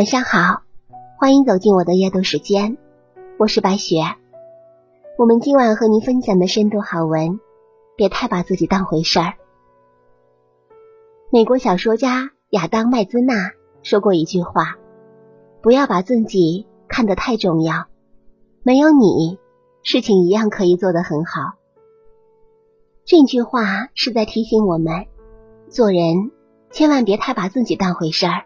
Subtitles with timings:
[0.00, 0.62] 晚上好，
[1.18, 2.78] 欢迎走进我的阅读时间，
[3.38, 4.00] 我是白雪。
[5.18, 7.38] 我们今晚和您分享的深度好文，
[7.98, 9.34] 别太把自己当回事儿。
[11.30, 13.50] 美国小说家亚当麦兹纳
[13.82, 14.78] 说过一句话
[15.60, 17.84] ：“不要把自己看得太重要，
[18.62, 19.38] 没有你，
[19.82, 21.42] 事情一样可以做得很好。”
[23.04, 25.04] 这句话是在提醒我们，
[25.68, 26.30] 做人
[26.70, 28.44] 千万别太把自己当回事儿。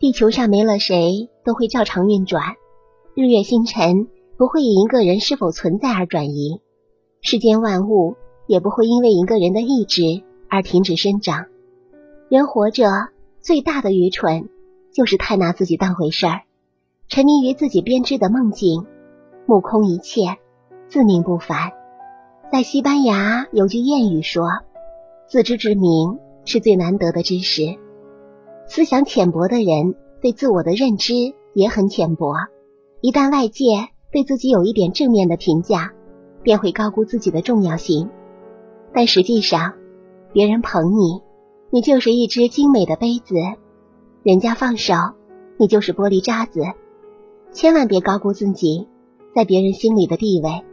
[0.00, 2.56] 地球上没了谁都会照常运转，
[3.14, 6.60] 日月星辰不会以一个人是否存在而转移，
[7.20, 11.46] 世间万物也不会因为一个人的意志而停止生长。
[12.28, 12.90] 人活着
[13.40, 14.50] 最大的愚蠢，
[14.92, 16.42] 就是太拿自己当回事儿，
[17.08, 18.86] 沉迷于自己编织的梦境，
[19.46, 20.38] 目空一切，
[20.88, 21.72] 自命不凡。
[22.50, 24.48] 在西班牙有句谚语说
[25.28, 27.78] ：“自知之明是最难得的知识。”
[28.66, 31.14] 思想浅薄的人对自我的认知
[31.52, 32.34] 也很浅薄，
[33.00, 33.64] 一旦外界
[34.10, 35.92] 对自己有一点正面的评价，
[36.42, 38.08] 便会高估自己的重要性。
[38.92, 39.74] 但实际上，
[40.32, 41.20] 别人捧你，
[41.70, 43.34] 你就是一只精美的杯子；
[44.22, 44.94] 人家放手，
[45.58, 46.62] 你就是玻璃渣子。
[47.52, 48.88] 千万别高估自己
[49.34, 50.64] 在别人心里的地位。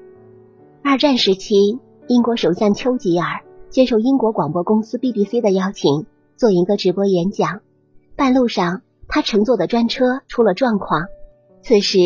[0.84, 6.06] 二战时期，英国首相丘吉尔接受英国广播公司 BBC 的邀请，
[6.38, 7.60] 做一个直播演讲。
[8.16, 11.08] 半路上，他乘坐的专车出了状况。
[11.62, 12.00] 此时，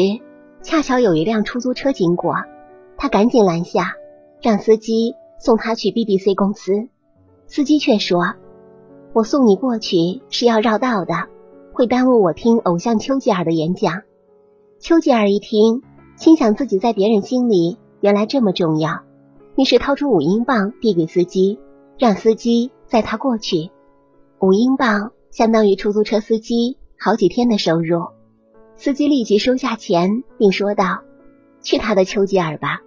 [0.61, 2.35] 恰巧有一辆出租车经过，
[2.97, 3.93] 他赶紧拦下，
[4.41, 6.87] 让司机送他去 BBC 公司。
[7.47, 8.35] 司机却说
[9.13, 11.13] ：“我送你过去是要绕道的，
[11.73, 14.01] 会耽误我听偶像丘吉尔的演讲。”
[14.79, 15.83] 丘吉尔一听，
[16.15, 19.01] 心想自己在别人心里原来这么重要，
[19.55, 21.59] 于是掏出五英镑递给司机，
[21.97, 23.69] 让司机载他过去。
[24.39, 25.11] 五英镑。
[25.35, 28.05] 相当于出租车司机好几天的收入。
[28.77, 31.01] 司机立即收下钱，并说道
[31.61, 32.83] ：“去他的丘吉尔吧，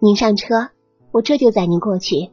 [0.00, 0.70] 您上车，
[1.12, 2.32] 我这就载您过去。”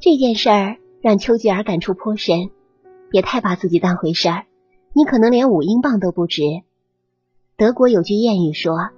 [0.00, 2.48] 这件事儿让丘吉尔感触颇深。
[3.10, 4.46] 别太把自己当回事儿，
[4.94, 6.40] 你可能连五英镑都不值。
[7.58, 8.88] 德国有句谚语说：“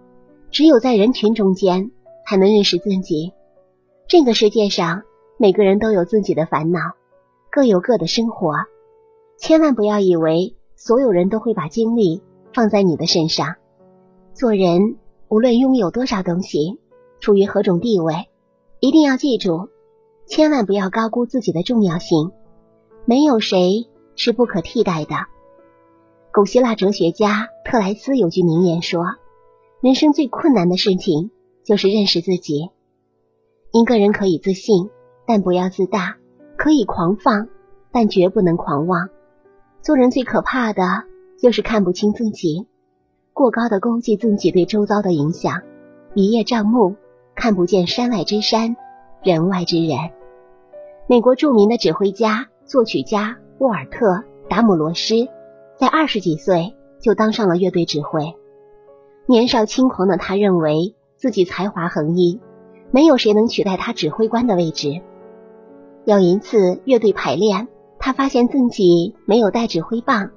[0.53, 1.91] 只有在人群中间，
[2.28, 3.33] 才能认识自己。”
[4.07, 5.03] 这个世界上，
[5.37, 6.78] 每个人都有自己的烦恼，
[7.51, 8.55] 各有各的生活。
[9.41, 13.56] 千万不要以为所有人都会把精力放在你的身上。
[14.34, 16.78] 做人无论拥有多少东西，
[17.21, 18.28] 处于何种地位，
[18.81, 19.71] 一定要记住，
[20.27, 22.33] 千万不要高估自己的重要性。
[23.06, 25.15] 没有谁是不可替代的。
[26.34, 29.03] 古希腊哲学家特莱斯有句名言说
[29.81, 31.31] ：“人生最困难的事情
[31.65, 32.69] 就是认识自己。”
[33.72, 34.91] 一个人可以自信，
[35.27, 36.19] 但不要自大；
[36.59, 37.49] 可以狂放，
[37.91, 39.09] 但绝不能狂妄。
[39.83, 40.83] 做人最可怕的
[41.41, 42.67] 就是看不清自己，
[43.33, 45.63] 过高的估计自己对周遭的影响，
[46.15, 46.97] 一叶障目，
[47.35, 48.77] 看不见山外之山，
[49.23, 49.97] 人外之人。
[51.07, 54.07] 美国著名的指挥家、作曲家沃尔特·
[54.51, 55.29] 达姆罗斯，
[55.79, 58.35] 在二十几岁就当上了乐队指挥。
[59.27, 62.39] 年少轻狂的他认为自己才华横溢，
[62.91, 65.01] 没有谁能取代他指挥官的位置。
[66.05, 67.69] 有一次乐队排练。
[68.00, 70.31] 他发现自己没有带指挥棒，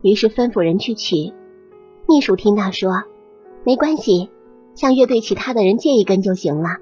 [0.00, 1.34] 于是吩咐人去取。
[2.08, 3.04] 秘书听到说
[3.62, 4.30] ：“没关系，
[4.74, 6.78] 向乐队其他的人借一根就行了。”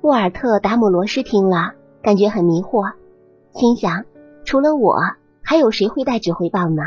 [0.00, 2.94] 沃尔特·达姆罗斯听了，感觉很迷惑，
[3.52, 4.06] 心想
[4.46, 4.96] ：“除了我，
[5.42, 6.82] 还有谁会带指挥棒呢？”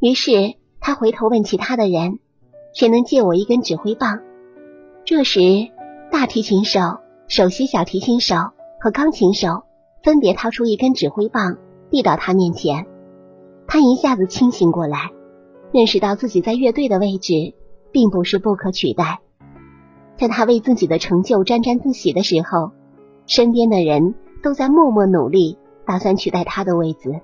[0.00, 2.18] 于是他回头问其他的人
[2.74, 4.20] ：“谁能借我一根指挥棒？”
[5.04, 5.40] 这时，
[6.10, 6.80] 大提琴手、
[7.28, 8.36] 首席小提琴手
[8.80, 9.64] 和钢琴手
[10.02, 11.58] 分别掏出一根指挥棒。
[11.90, 12.86] 递到他面前，
[13.66, 15.10] 他一下子清醒过来，
[15.72, 17.54] 认识到自己在乐队的位置
[17.92, 19.20] 并不是不可取代。
[20.16, 22.72] 在他为自己的成就沾沾自喜的时候，
[23.26, 27.20] 身边的人都在默默努力，打算取代他的位子。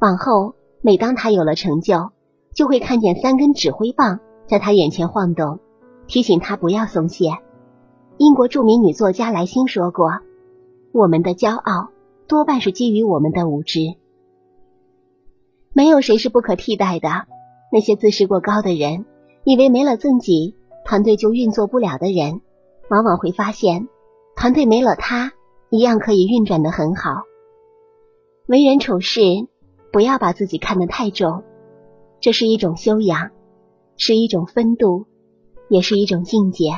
[0.00, 2.10] 往后，每当他有了成就，
[2.54, 5.58] 就会看见三根指挥棒在他眼前晃动，
[6.06, 7.38] 提醒他不要松懈。
[8.16, 10.20] 英国著名女作家莱辛说过
[10.92, 11.88] ：“我们的骄傲。”
[12.26, 13.80] 多半是基于我们的无知。
[15.72, 17.26] 没有谁是不可替代的。
[17.72, 19.04] 那些自视过高的人，
[19.42, 20.54] 以为没了自己，
[20.84, 22.40] 团队就运作不了的人，
[22.88, 23.88] 往往会发现，
[24.36, 25.32] 团队没了他，
[25.70, 27.24] 一样可以运转的很好。
[28.46, 29.20] 为人处事，
[29.92, 31.42] 不要把自己看得太重，
[32.20, 33.32] 这是一种修养，
[33.96, 35.06] 是一种风度，
[35.68, 36.70] 也是一种境界。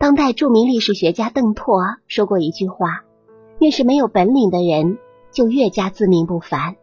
[0.00, 1.78] 当代著名历史学家邓拓
[2.08, 3.05] 说过一句话。
[3.58, 4.98] 越是没有本领的人，
[5.30, 6.74] 就越加自命不凡；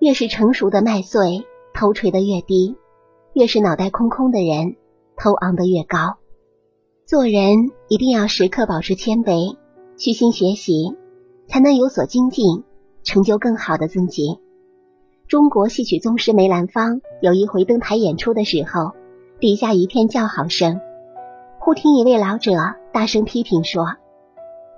[0.00, 1.44] 越是成熟的麦穗，
[1.74, 2.76] 头垂得越低，
[3.34, 4.76] 越是脑袋空空的人，
[5.16, 6.16] 头昂得越高。
[7.06, 9.56] 做人一定要时刻保持谦卑，
[9.96, 10.96] 虚心学习，
[11.46, 12.64] 才能有所精进，
[13.04, 14.38] 成就更好的自己。
[15.28, 18.92] 中国戏曲宗师梅兰芳有一回登台演出的时候，
[19.38, 20.80] 底下一片叫好声。
[21.58, 22.52] 忽听一位老者
[22.92, 23.96] 大声批评说：“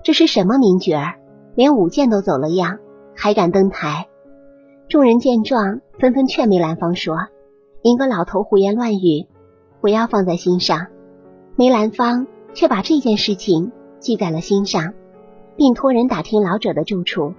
[0.05, 1.15] 这是什么名角儿？
[1.57, 2.79] 连舞剑都走了样，
[3.17, 4.07] 还敢登台？”
[4.89, 7.17] 众人见状，纷纷劝梅兰芳说
[7.83, 9.27] ：“您个老头胡言乱语，
[9.81, 10.87] 不要放在心上。”
[11.57, 14.95] 梅兰芳却把这件事情记在了心上，
[15.57, 17.35] 并托人打听老者的住处。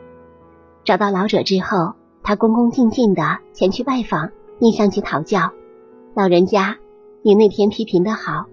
[0.84, 1.94] 找到老者之后。
[2.28, 3.22] 他恭恭敬敬的
[3.54, 5.52] 前去拜访，并向其讨教。
[6.16, 6.78] 老人家，
[7.22, 8.48] 你那天批评的好，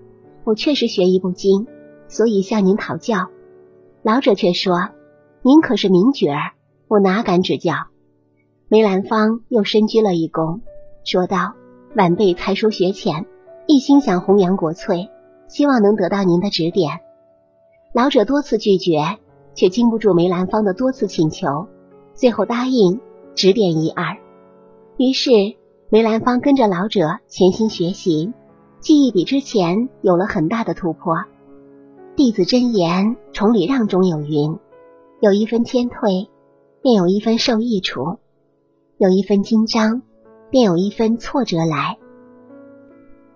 [0.44, 1.66] 我确实学艺不精，
[2.06, 3.30] 所以向您讨教。
[4.02, 4.90] 老者却说
[5.42, 6.52] ：“您可是名角儿，
[6.88, 7.72] 我哪敢指教？”
[8.68, 10.60] 梅兰芳又深鞠了一躬，
[11.04, 11.54] 说道
[11.94, 13.26] ：“晚辈才疏学浅，
[13.66, 15.08] 一心想弘扬国粹，
[15.48, 17.00] 希望能得到您的指点。”
[17.94, 19.18] 老者多次拒绝，
[19.54, 21.68] 却经不住梅兰芳的多次请求，
[22.14, 23.00] 最后答应。
[23.34, 24.18] 指点一二，
[24.98, 25.30] 于是
[25.88, 28.30] 梅兰芳跟着老者潜心学习，
[28.78, 31.14] 技艺比之前有了很大的突破。
[32.14, 34.58] 《弟子真言》崇礼让中有云
[35.20, 36.28] ：“有一分谦退，
[36.82, 38.18] 便有一分受益处；
[38.98, 40.02] 有一分紧张，
[40.50, 41.96] 便有一分挫折来。”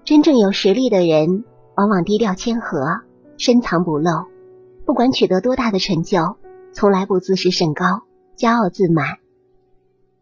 [0.04, 1.44] 真正有实力的人，
[1.74, 3.00] 往往低调谦和，
[3.38, 4.26] 深藏不露，
[4.84, 6.36] 不管取得多大的成就，
[6.72, 8.02] 从来不自视甚高，
[8.36, 9.16] 骄傲自满。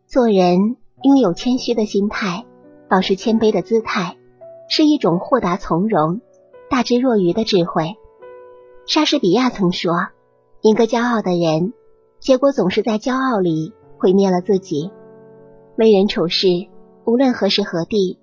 [0.06, 2.46] 做人拥有谦虚的心态，
[2.88, 4.16] 保持谦卑的姿态，
[4.68, 6.20] 是一种豁达从容、
[6.70, 7.96] 大智若愚的智慧。
[8.86, 9.92] 莎士比亚曾说
[10.60, 11.72] ：“一个骄傲的人，
[12.20, 14.90] 结果总是在骄傲里毁灭了自己。”
[15.76, 16.48] 为人处事，
[17.04, 18.18] 无论何时何地，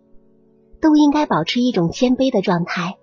[0.80, 2.98] 都应该保持一种谦卑的状态，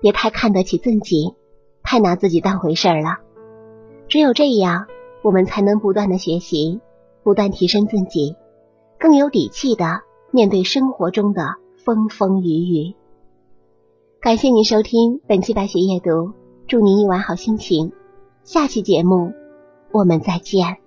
[0.00, 1.34] 别太看得起自己，
[1.82, 3.18] 太拿自己当回事儿了。
[4.08, 4.86] 只有这样，
[5.22, 6.80] 我们才能不断的学习。
[7.24, 8.36] 不断提升自己，
[8.98, 12.94] 更有底气的面对生活中的风风雨雨。
[14.20, 16.34] 感谢您收听本期白雪夜读，
[16.66, 17.92] 祝您一晚好心情。
[18.42, 19.34] 下期节目
[19.90, 20.83] 我们再见。